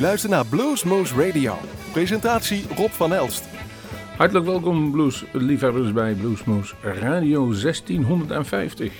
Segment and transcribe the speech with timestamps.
[0.00, 1.58] luistert naar Bluesmoose Radio.
[1.92, 3.44] Presentatie Rob van Elst.
[4.16, 8.92] Hartelijk welkom bluesliefhebbers bij Bluesmoose Radio 1650.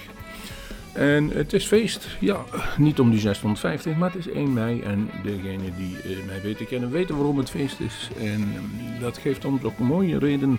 [0.93, 2.45] En het is feest, ja,
[2.77, 4.81] niet om die 650, maar het is 1 mei.
[4.81, 8.11] En degenen die uh, mij weten kennen, weten waarom het feest is.
[8.19, 10.59] En um, dat geeft ons ook een mooie reden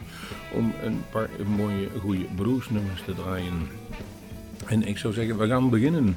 [0.53, 3.67] om een paar mooie, goede bluesnummers te draaien.
[4.65, 6.15] En ik zou zeggen, we gaan beginnen.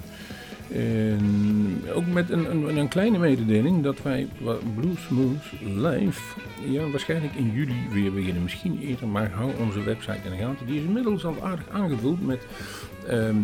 [1.95, 4.29] Ook met een, een, een, kleine mededeling dat wij
[4.75, 6.21] Bluesmoose Live
[6.69, 8.43] ja, waarschijnlijk in juli weer beginnen.
[8.43, 10.67] Misschien eerder, maar hou onze website in de gaten.
[10.67, 12.47] Die is inmiddels al aardig aangevuld met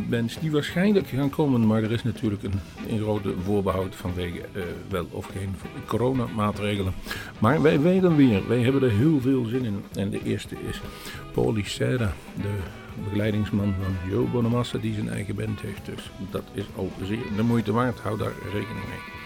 [0.08, 1.66] mensen die waarschijnlijk gaan komen.
[1.66, 5.54] Maar er is natuurlijk een, grote voorbehoud vanwege uh, wel of geen
[5.86, 6.92] coronamaatregelen.
[7.38, 9.84] Maar wij weten weer, wij hebben er heel veel zin in.
[9.94, 10.80] En de eerste is
[11.64, 12.54] Serra, de
[13.04, 15.86] begeleidingsman van Joe Bonamassa die zijn eigen band heeft.
[15.86, 18.00] Dus dat is al zeer de moeite waard.
[18.00, 19.18] Hou daar rekening mee.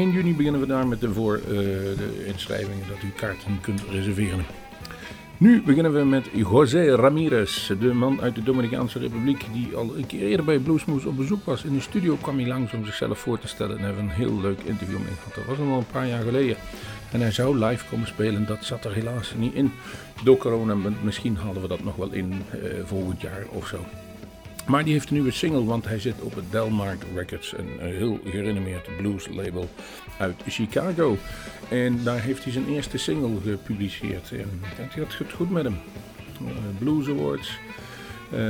[0.00, 3.82] 1 juni beginnen we daar met de, voor, uh, de inschrijvingen dat u kaarten kunt
[3.90, 4.44] reserveren.
[5.44, 10.06] Nu beginnen we met José Ramirez, de man uit de Dominicaanse Republiek die al een
[10.06, 11.64] keer eerder bij Bluesmoose op bezoek was.
[11.64, 14.40] In de studio kwam hij langs om zichzelf voor te stellen en hebben een heel
[14.40, 15.34] leuk interview mee gehad.
[15.34, 16.56] Dat was al een paar jaar geleden.
[17.12, 19.72] En hij zou live komen spelen, dat zat er helaas niet in
[20.22, 20.76] door corona.
[21.02, 23.78] Misschien halen we dat nog wel in uh, volgend jaar of zo.
[24.66, 28.20] Maar die heeft een nieuwe single, want hij zit op het Delmark Records, een heel
[28.24, 29.68] gerenommeerd blues label
[30.18, 31.16] uit Chicago.
[31.68, 34.30] En daar heeft hij zijn eerste single gepubliceerd.
[34.32, 35.76] En dat gaat goed met hem.
[36.42, 36.48] Uh,
[36.78, 37.58] blues Awards,
[38.34, 38.40] uh,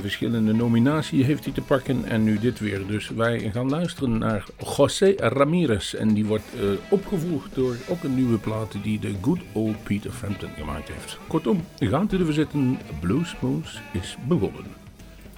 [0.00, 2.86] verschillende nominaties heeft hij te pakken en nu dit weer.
[2.86, 4.44] Dus wij gaan luisteren naar
[4.76, 5.94] José Ramirez.
[5.94, 10.10] En die wordt uh, opgevoerd door ook een nieuwe plaat die de good old Peter
[10.10, 11.18] Frampton gemaakt heeft.
[11.26, 12.78] Kortom, gaan te de verzitten.
[13.00, 14.82] Bluesmoose is begonnen.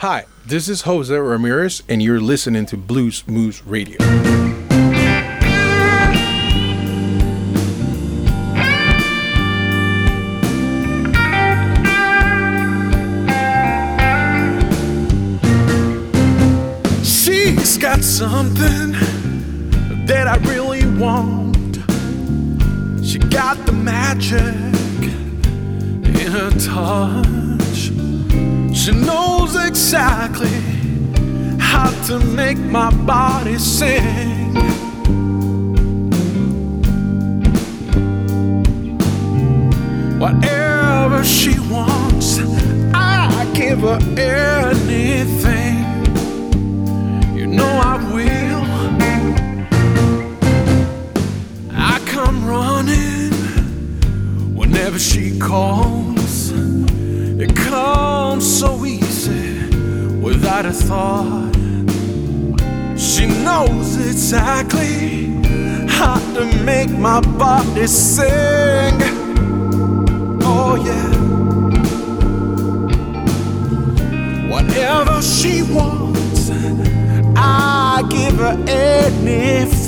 [0.01, 4.46] Hi, this is Jose Ramirez, and you're listening to Blues Moose Radio.
[18.17, 18.93] Something
[20.07, 21.77] that I really want.
[23.05, 24.41] She got the magic
[26.23, 27.93] in her touch.
[28.75, 30.49] She knows exactly
[31.59, 34.55] how to make my body sing.
[40.19, 42.39] Whatever she wants,
[42.95, 45.56] I give her anything.
[54.87, 56.53] Whenever she calls.
[57.41, 59.67] It comes so easy
[60.21, 61.53] without a thought.
[62.97, 65.43] She knows exactly
[65.89, 68.95] how to make my body sing.
[70.45, 71.15] Oh, yeah.
[74.49, 76.51] Whatever she wants,
[77.37, 79.86] I give her anything.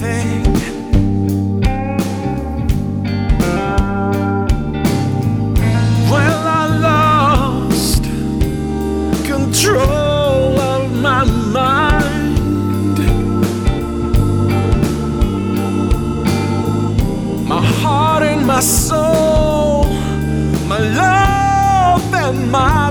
[22.50, 22.87] My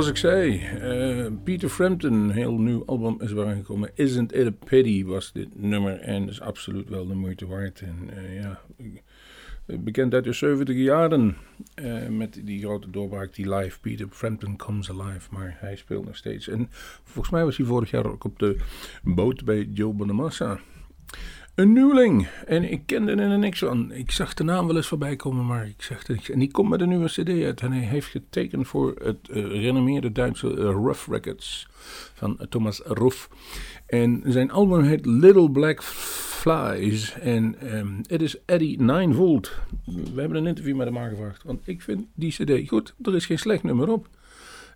[0.00, 3.90] Zoals ik zei, uh, Peter Frampton, een heel nieuw album is gekomen.
[3.94, 7.80] Isn't It a Pity was dit nummer en is absoluut wel de moeite waard.
[7.80, 8.60] En uh, ja,
[9.66, 11.36] bekend uit de 70 jaren
[11.82, 15.28] uh, met die grote doorbraak, die live, Peter Frampton Comes Alive.
[15.30, 16.48] Maar hij speelt nog steeds.
[16.48, 16.68] En
[17.04, 18.56] volgens mij was hij vorig jaar ook op de
[19.02, 20.60] boot bij Joe Bonamassa.
[21.60, 22.28] Een nieuweling.
[22.46, 23.92] En ik kende er niks van.
[23.92, 26.30] Ik zag de naam wel eens voorbij komen, maar ik zag niks.
[26.30, 27.60] En die komt met een nieuwe CD uit.
[27.60, 31.68] En hij heeft getekend voor het uh, renommeerde Duitse uh, Rough Records
[32.14, 33.28] van Thomas Ruff.
[33.86, 37.18] En zijn album heet Little Black Flies.
[37.18, 39.52] En um, het is Eddie 9 Volt.
[39.84, 41.42] We hebben een interview met hem aangevraagd.
[41.42, 42.94] Want ik vind die CD goed.
[43.02, 44.08] Er is geen slecht nummer op.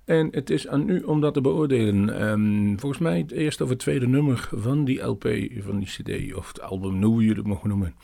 [0.04, 2.28] En het is aan u om dat te beoordelen.
[2.28, 6.34] Um, volgens mij het eerste of het tweede nummer van die LP, van die CD,
[6.34, 7.94] of het album, hoe je het mogen noemen,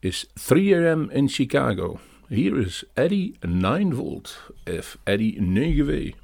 [0.00, 1.98] is 3AM in Chicago.
[2.28, 6.14] Hier is Eddie 9 Volt, F Eddie 9W.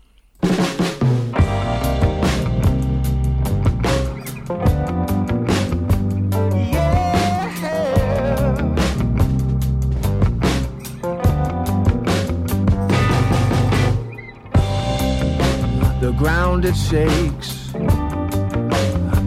[16.72, 17.72] It shakes,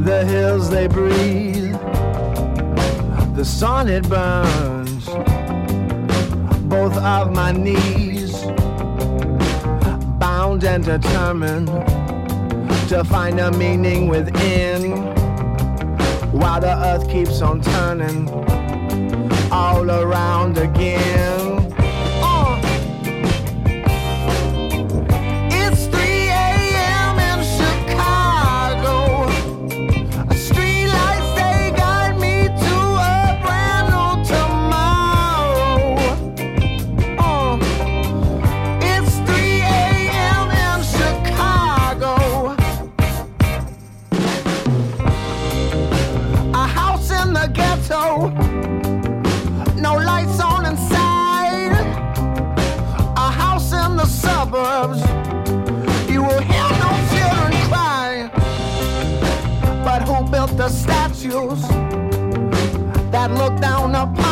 [0.03, 1.73] the hills they breathe,
[3.35, 5.05] the sun it burns,
[6.67, 8.45] both of my knees,
[10.17, 11.67] bound and determined
[12.89, 14.91] to find a meaning within,
[16.31, 18.27] while the earth keeps on turning
[19.51, 21.25] all around again.
[60.65, 61.62] The statues
[63.12, 64.25] that look down upon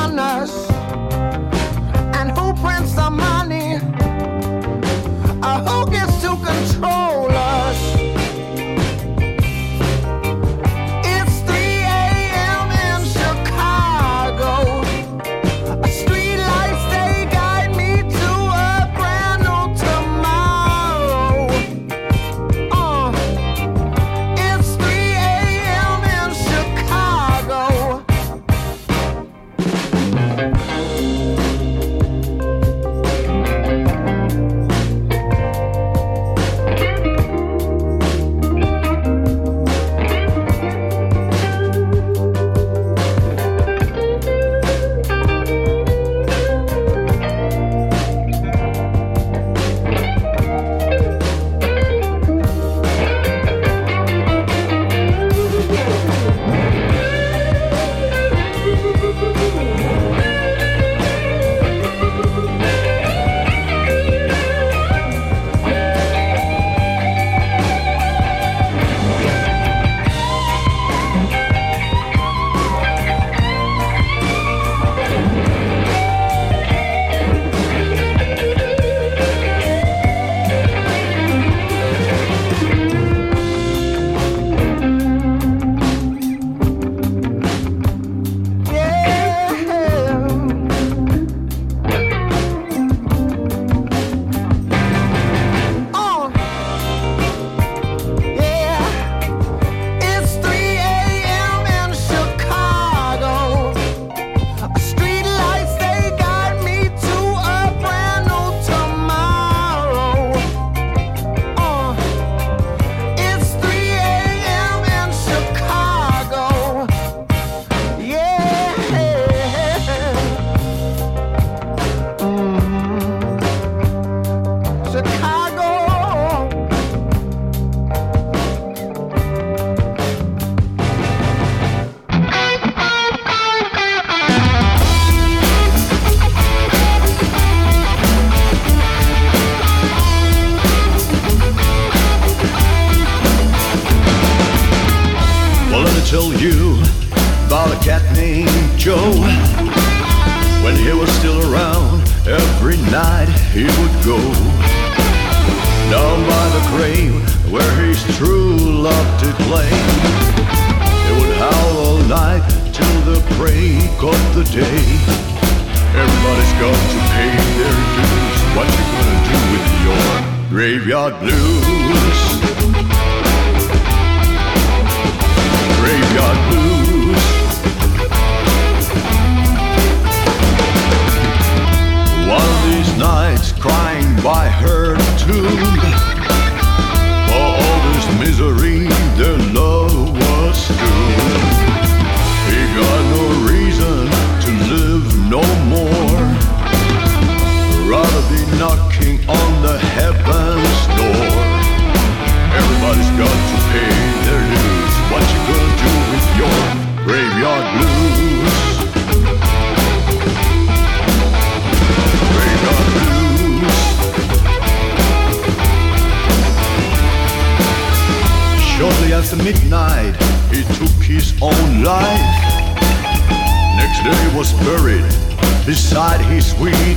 [226.63, 226.92] We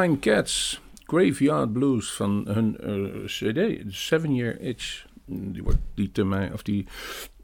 [0.00, 5.04] Nine Cats, Graveyard Blues van hun eh, CD, Seven Year Itch.
[5.26, 6.86] Die, wordt, die, termijn, of die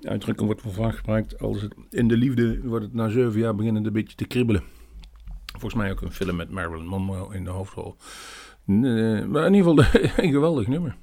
[0.02, 3.84] uitdrukking wordt vaak gebruikt als het, in de liefde wordt het na zeven jaar beginnen
[3.84, 4.62] een beetje te kribbelen.
[5.52, 7.96] Volgens mij ook een film met Marilyn Monroe in de hoofdrol.
[8.66, 8.74] Eh,
[9.24, 10.96] maar in ieder geval een geweldig nummer.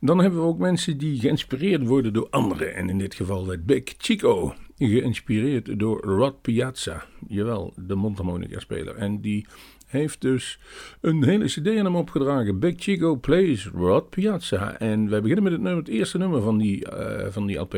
[0.00, 2.74] Dan hebben we ook mensen die geïnspireerd worden door anderen.
[2.74, 7.04] En in dit geval werd Big Chico geïnspireerd door Rod Piazza.
[7.28, 8.94] Jawel, de mondharmonica-speler.
[8.94, 9.46] En die
[9.88, 10.58] heeft dus
[11.00, 12.58] een hele cd aan hem opgedragen.
[12.58, 14.78] Big Chico Plays Rod Piazza.
[14.78, 17.76] En wij beginnen met het, nummer, het eerste nummer van die, uh, van die LP.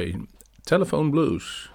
[0.63, 1.71] Telephone Blues.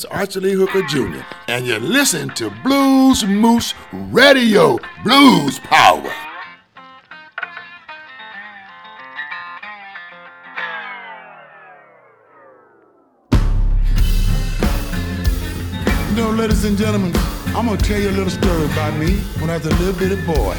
[0.00, 6.10] Is Archie Lee Hooker Jr., and you listen to Blues Moose Radio Blues Power.
[16.16, 17.12] Know, ladies and gentlemen,
[17.48, 20.24] I'm gonna tell you a little story about me when I was a little bitty
[20.24, 20.56] boy.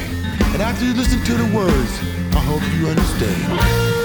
[0.53, 1.99] And after you listen to the words,
[2.35, 4.00] I hope you understand.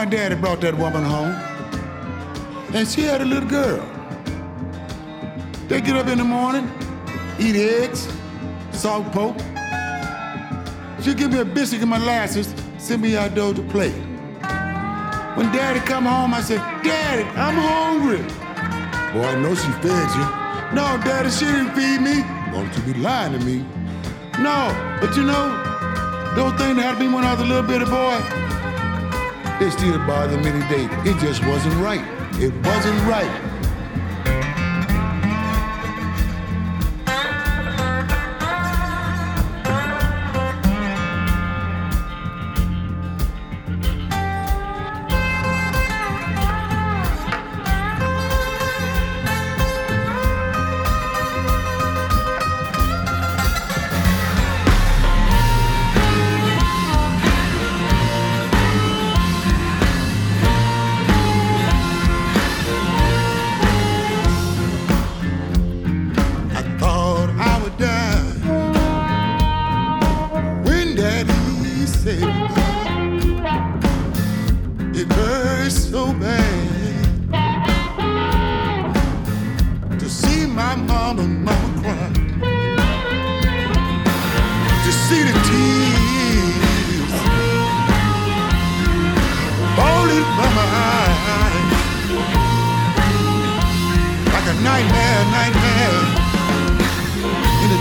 [0.00, 1.34] My daddy brought that woman home,
[2.74, 3.84] and she had a little girl.
[5.68, 6.72] They get up in the morning,
[7.38, 8.08] eat eggs,
[8.72, 9.36] salt pork.
[11.02, 13.90] She give me a biscuit and molasses, send me outdoors to play.
[15.36, 18.22] When daddy come home, I said, Daddy, I'm hungry.
[19.12, 20.26] Boy, I know she fed you.
[20.74, 22.24] No, daddy, she didn't feed me.
[22.52, 23.66] Don't you be lying to me.
[24.38, 24.58] No,
[24.98, 25.46] but you know,
[26.36, 28.49] those things happened to me when I was a little bitty boy,
[29.60, 30.88] they still bothered me today.
[31.04, 32.02] It just wasn't right.
[32.40, 33.49] It wasn't right.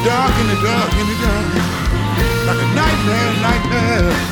[0.05, 1.47] Dark, in the dark, in the dark.
[2.47, 4.29] Like a nightmare, nightmare.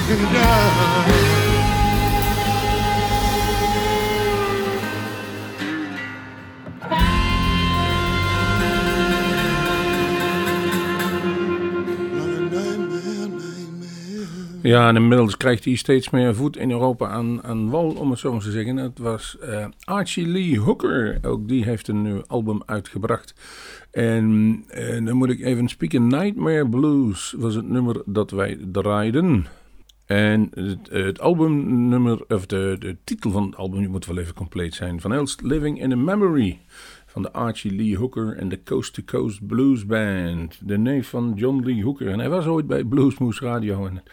[14.68, 18.20] Ja, en inmiddels krijgt hij steeds meer voet in Europa aan, aan wal, om het
[18.20, 18.78] zo maar te zeggen.
[18.78, 23.34] Het was eh, Archie Lee Hooker, ook die heeft een nieuw album uitgebracht.
[23.98, 26.08] En eh, dan moet ik even spieken.
[26.08, 29.46] Nightmare Blues was het nummer dat wij draaiden.
[30.06, 34.74] En het, het albumnummer, of de, de titel van het album, moet wel even compleet
[34.74, 35.02] zijn.
[35.02, 36.60] Van Elst Living in a Memory.
[37.06, 40.68] Van de Archie Lee Hooker en de Coast to Coast Blues Band.
[40.68, 42.08] De neef van John Lee Hooker.
[42.08, 43.86] En hij was ooit bij Bluesmoose Radio.
[43.86, 44.04] En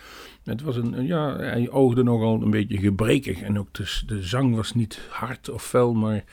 [0.45, 3.41] het was een, ja, hij oogde nogal een beetje gebrekig.
[3.41, 6.25] En ook de, de zang was niet hard of fel, maar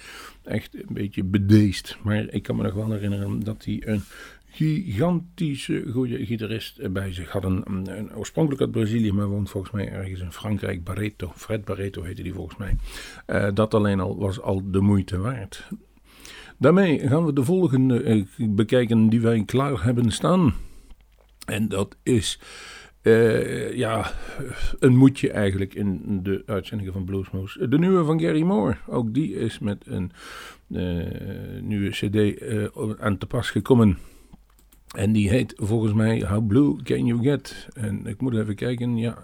[0.44, 1.98] echt een beetje bedeesd.
[2.04, 4.02] Maar ik kan me nog wel herinneren dat hij een
[4.50, 7.34] gigantische goede gitarist bij zich.
[7.34, 7.64] Een,
[7.98, 10.84] een- oorspronkelijk uit Brazilië, maar woont volgens mij ergens in Frankrijk.
[10.84, 12.76] Barreto, Fred Barreto heette die volgens mij.
[13.26, 15.68] Eh, dat alleen al was al de moeite waard.
[16.58, 20.54] Daarmee gaan we de volgende eh, bekijken die wij klaar hebben staan.
[21.46, 22.40] En dat is
[23.02, 24.12] eh, ja,
[24.80, 27.68] een moedje eigenlijk in de uitzendingen van Bluesmoose.
[27.68, 28.78] De nieuwe van Gary Moore.
[28.88, 30.12] Ook die is met een
[30.70, 32.66] eh, nieuwe cd eh,
[33.00, 33.98] aan te pas gekomen.
[34.96, 37.68] En die heet volgens mij How Blue Can You Get?
[37.74, 39.24] En ik moet even kijken, ja.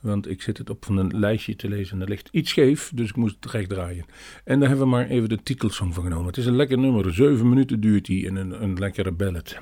[0.00, 2.90] Want ik zit het op van een lijstje te lezen en dat ligt iets scheef,
[2.94, 4.04] dus ik moest het recht draaien.
[4.44, 6.26] En daar hebben we maar even de titelsong van genomen.
[6.26, 9.58] Het is een lekker nummer, zeven minuten duurt die en een, een lekkere ballad.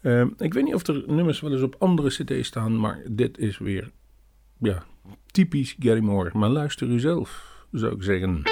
[0.00, 3.38] Eh, ik weet niet of er nummers wel eens op andere cd's staan, maar dit
[3.38, 3.90] is weer,
[4.58, 4.84] ja,
[5.26, 6.30] typisch Gary Moore.
[6.32, 8.42] Maar luister u zelf, zou ik zeggen.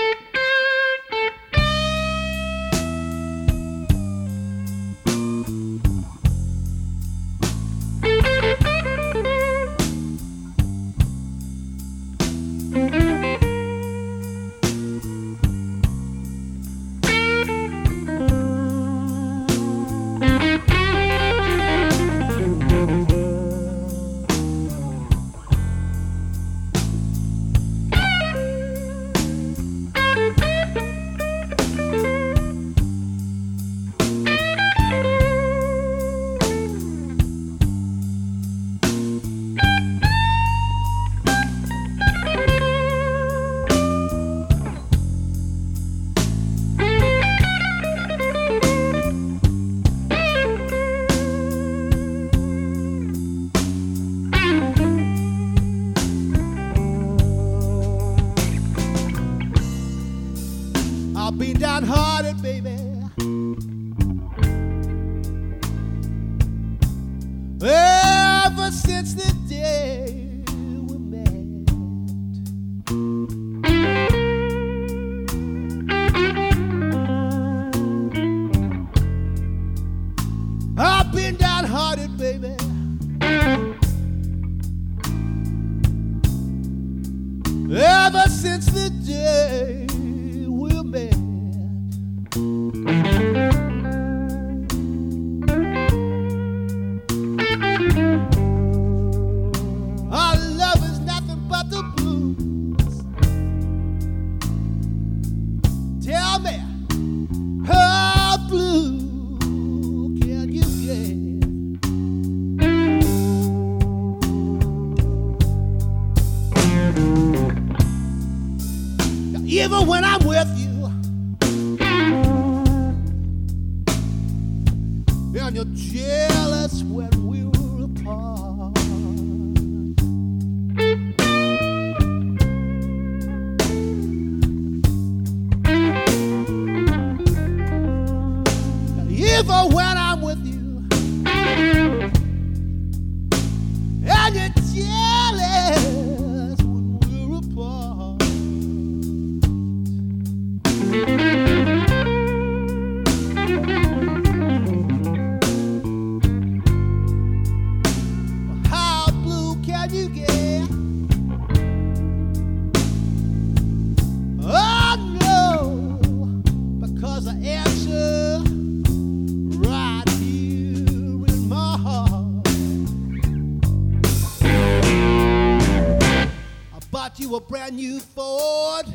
[177.78, 178.86] You Ford.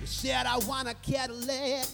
[0.00, 1.86] You said I want a Cadillac.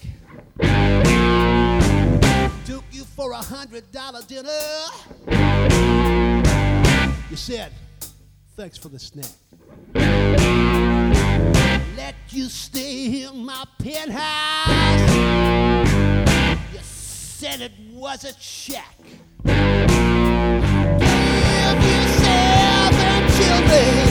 [2.64, 4.48] Took you for a hundred dollar dinner.
[7.30, 7.72] You said,
[8.56, 9.30] thanks for the snack.
[11.96, 15.14] Let you stay in my penthouse.
[16.72, 18.96] You said it was a check.
[19.44, 19.60] Give
[21.84, 24.09] you seven children.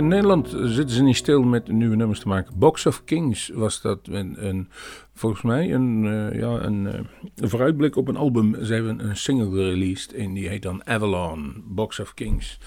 [0.00, 2.58] in Nederland zitten ze niet stil met nieuwe nummers te maken.
[2.58, 4.68] Box of Kings was dat een,
[5.14, 7.00] volgens mij een, eh, ja, een, eh,
[7.36, 8.64] een, vooruitblik op een album.
[8.64, 12.58] Ze hebben een single released en die heet dan Avalon, Box of Kings.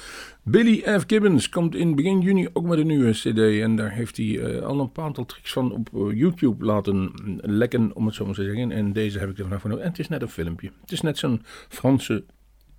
[0.44, 1.04] Billy F.
[1.08, 3.62] Gibbons komt in begin juni ook met een nieuwe CD.
[3.62, 7.12] En daar heeft hij eh, al een paar aantal tricks van op YouTube laten
[7.42, 8.72] lekken, om het zo maar te zeggen.
[8.72, 9.84] En deze heb ik er vanaf genomen.
[9.84, 10.72] En het is net een filmpje.
[10.82, 12.24] Het is net zo'n Franse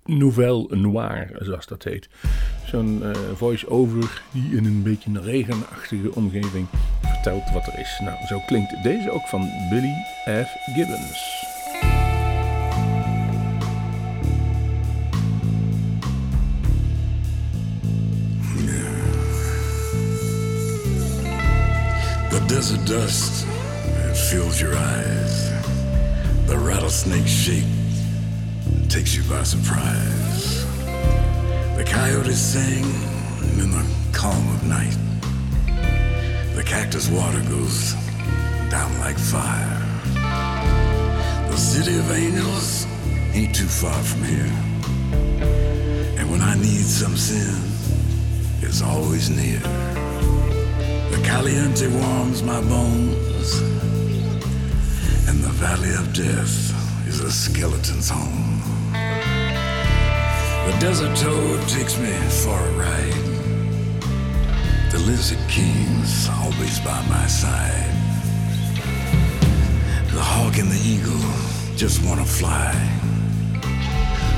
[0.05, 2.09] nouvelle noir, zoals dat heet.
[2.65, 6.67] Zo'n eh, voice-over die in een beetje een regenachtige omgeving
[7.01, 7.99] vertelt wat er is.
[8.03, 9.93] Nou, zo klinkt deze ook van Billy
[10.25, 10.49] F.
[10.75, 11.43] Gibbons.
[22.29, 23.45] The desert dust
[24.13, 25.49] fills your eyes.
[26.47, 27.84] The rattlesnake shake
[28.95, 30.65] takes you by surprise.
[31.75, 32.85] The coyotes sing
[33.59, 34.97] in the calm of night.
[36.55, 37.93] The cactus water goes
[38.69, 39.81] down like fire.
[41.51, 42.87] The city of angels
[43.33, 44.53] ain't too far from here.
[46.17, 47.53] And when I need some sin,
[48.61, 49.59] it's always near.
[51.11, 53.59] The caliente warms my bones,
[55.27, 56.55] and the valley of death
[57.09, 58.44] is a skeleton's home.
[60.65, 62.11] The desert toad takes me
[62.43, 63.23] for a ride.
[64.91, 67.91] The lizard king's always by my side.
[70.11, 72.73] The hawk and the eagle just wanna fly.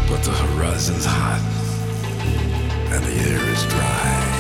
[0.10, 1.42] But the horizon's hot
[2.92, 4.37] and the air is dry.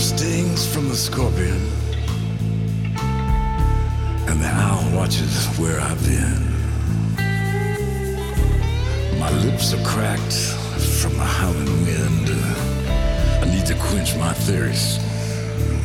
[0.00, 1.60] Stings from the scorpion,
[4.28, 6.40] and the owl watches where I've been.
[9.18, 10.32] My lips are cracked
[11.00, 12.30] from the howling wind.
[13.42, 15.00] I need to quench my thirst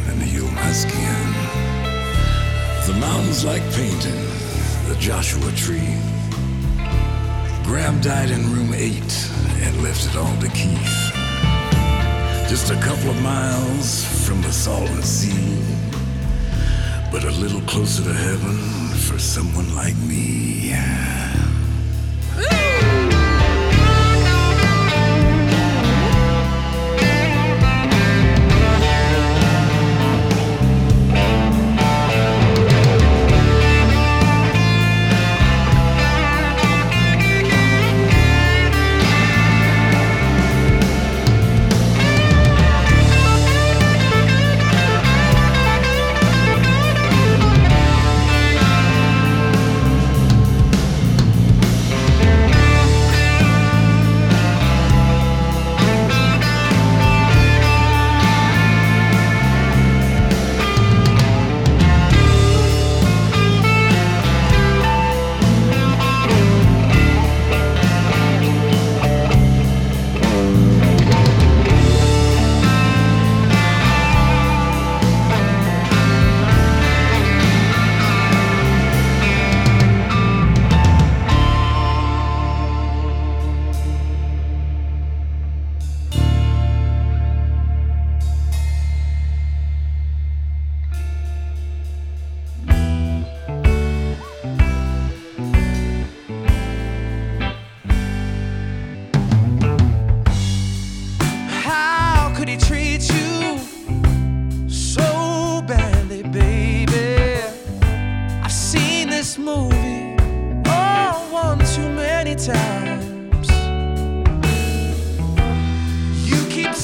[0.08, 1.28] and heal my skin.
[2.88, 4.22] The mountain's like painting
[4.88, 6.00] the Joshua tree.
[7.66, 11.05] Graham died in room eight and left it all to Keith.
[12.48, 15.62] Just a couple of miles from the Salton Sea,
[17.12, 18.58] but a little closer to heaven
[19.08, 20.72] for someone like me.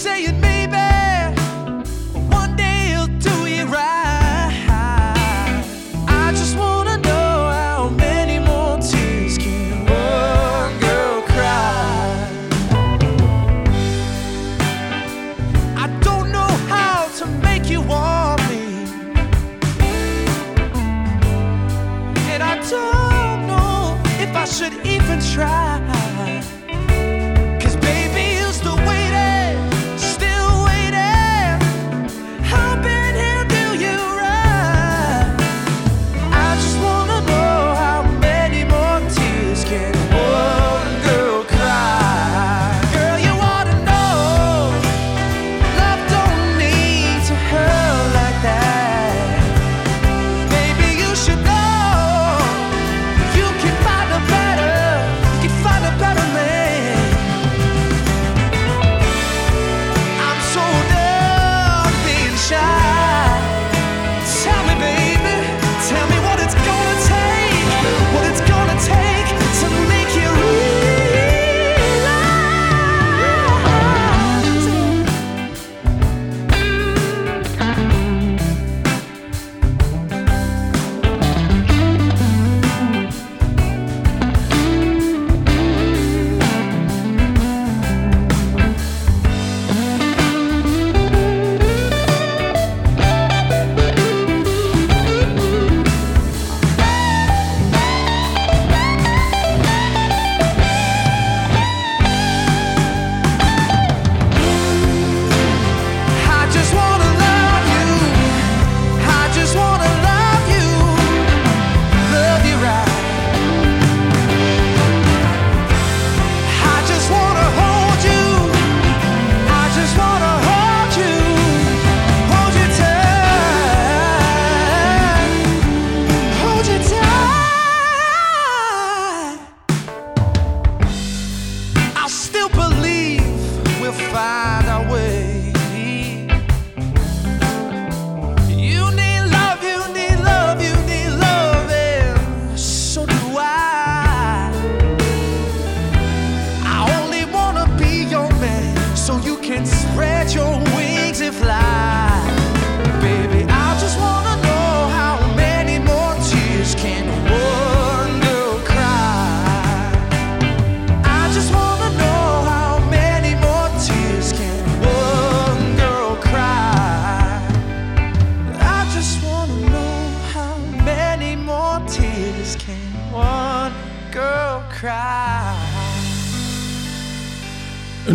[0.03, 0.40] You keep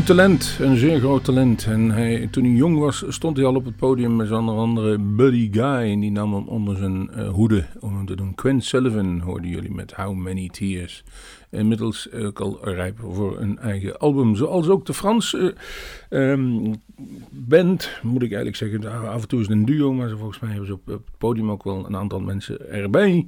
[0.06, 1.66] Talent, een zeer groot talent.
[1.66, 4.98] En hij, toen hij jong was, stond hij al op het podium met onder andere
[4.98, 5.90] Buddy Guy.
[5.92, 8.34] En die nam hem onder zijn eh, hoede om hem te doen.
[8.34, 11.04] Quinn Sullivan hoorden jullie met How Many Tears.
[11.50, 14.36] Inmiddels ook al rijp voor een eigen album.
[14.36, 15.54] Zoals ook de Franse
[16.08, 16.74] ehm,
[17.30, 19.08] band, moet ik eigenlijk zeggen.
[19.08, 21.50] Af en toe is het een duo, maar volgens mij hebben ze op, het podium
[21.50, 23.26] ook wel een aantal mensen erbij.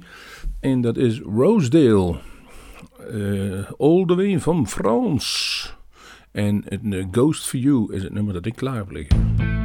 [0.59, 2.15] En dat is Rosedale.
[3.11, 5.77] Eh, all the way from France.
[6.31, 9.58] En het eh, Ghost for You is het nummer dat ik klaar heb liggen.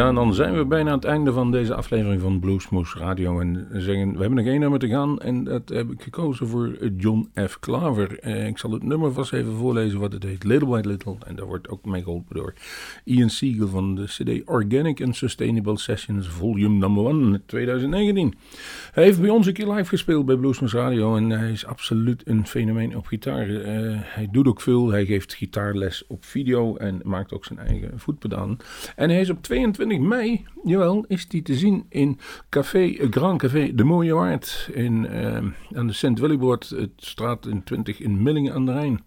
[0.00, 3.40] Ja, en dan zijn we bijna aan het einde van deze aflevering van Bluesmoose Radio.
[3.40, 6.88] En zeggen, we hebben nog één nummer te gaan en dat heb ik gekozen voor
[6.96, 7.58] John F.
[7.58, 8.18] Klaver.
[8.18, 10.44] Eh, ik zal het nummer vast even voorlezen wat het heet.
[10.44, 11.16] Little White Little.
[11.26, 12.54] En daar wordt ook mee geholpen door
[13.04, 18.34] Ian Siegel van de CD Organic and Sustainable Sessions Volume Number 1 2019.
[18.92, 22.22] Hij heeft bij ons een keer live gespeeld bij Bluesmoose Radio en hij is absoluut
[22.28, 23.48] een fenomeen op gitaar.
[23.48, 24.90] Eh, hij doet ook veel.
[24.90, 28.56] Hij geeft gitaarles op video en maakt ook zijn eigen voetpedalen.
[28.96, 32.18] En hij is op 22 20 mei, jawel, is die te zien in
[32.48, 35.36] Café Grand Café De Mooie Waard in, uh,
[35.72, 39.04] aan de Sint Willibord, straat in 20 in Millingen aan de Rijn.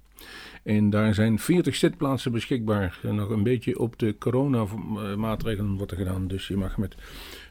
[0.64, 3.00] En daar zijn 40 zitplaatsen beschikbaar.
[3.02, 6.28] Nog een beetje op de coronamaatregelen wordt er gedaan.
[6.28, 6.96] Dus je mag met,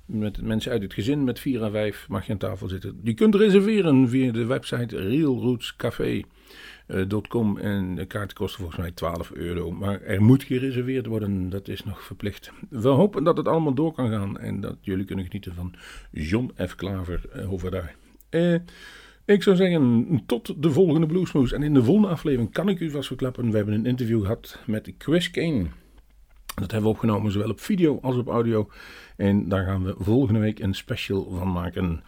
[0.06, 3.00] met mensen uit het gezin met 4 à 5 mag je aan tafel zitten.
[3.02, 6.22] Je kunt reserveren via de website Real Roots Café.
[6.92, 9.70] Eh, .com en de kaart kost volgens mij 12 euro.
[9.70, 12.52] Maar er moet gereserveerd worden, dat is nog verplicht.
[12.68, 15.74] We hopen dat het allemaal door kan gaan en dat jullie kunnen genieten van
[16.10, 16.74] John F.
[16.74, 17.94] Klaver uh, over daar.
[18.30, 18.58] Uh,
[19.24, 21.52] ik zou zeggen, tot de volgende Bluesmoes.
[21.52, 23.50] En in de volgende aflevering kan ik u vast verklappen.
[23.50, 25.66] We hebben een interview gehad met Chris Kane.
[26.54, 28.70] Dat hebben we opgenomen, zowel op video als op audio.
[29.16, 32.02] En daar gaan we volgende week een special van maken.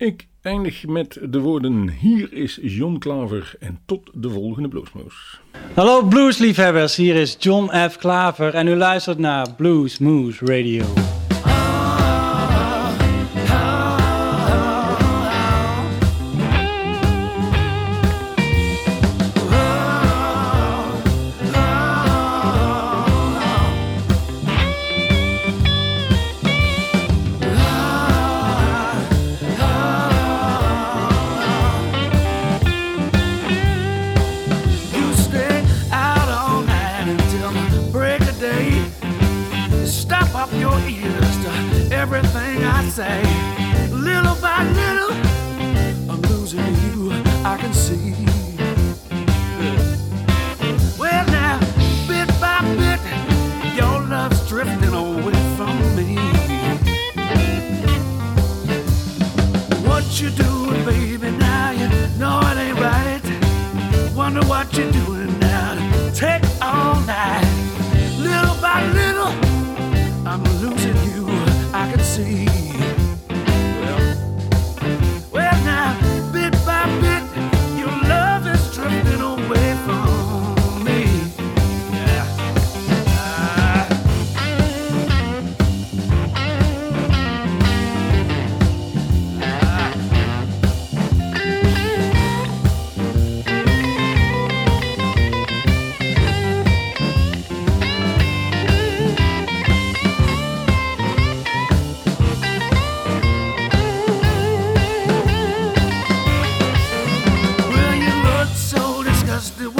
[0.00, 5.40] Ik eindig met de woorden: Hier is John Klaver en tot de volgende Bluesmoes.
[5.74, 7.96] Hallo bluesliefhebbers, hier is John F.
[7.96, 10.84] Klaver en u luistert naar Bluesmoose Radio.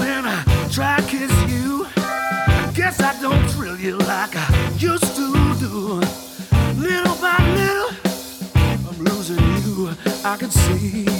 [0.00, 0.42] When I
[0.72, 1.86] try to kiss you.
[2.74, 4.48] Guess I don't thrill you like I
[4.78, 5.26] used to
[5.64, 6.00] do.
[6.86, 7.90] Little by little,
[8.88, 9.90] I'm losing you.
[10.24, 11.19] I can see.